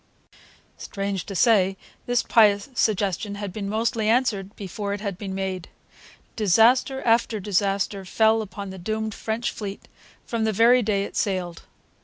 Strange 0.79 1.27
to 1.27 1.35
say, 1.35 1.77
this 2.07 2.23
pious 2.23 2.69
suggestion 2.73 3.35
had 3.35 3.53
been 3.53 3.69
mostly 3.69 4.09
answered 4.09 4.55
before 4.55 4.93
it 4.93 4.99
had 4.99 5.15
been 5.15 5.35
made. 5.35 5.69
Disaster 6.35 7.03
after 7.03 7.39
disaster 7.39 8.03
fell 8.03 8.41
upon 8.41 8.71
the 8.71 8.79
doomed 8.79 9.13
French 9.13 9.51
fleet 9.51 9.87
from 10.25 10.43
the 10.43 10.51
very 10.53 10.81
day 10.81 11.03
it 11.03 11.15
sailed. 11.15 11.61